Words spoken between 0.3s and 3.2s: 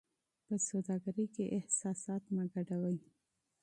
په سوداګرۍ کې احساسات مه ګډوئ.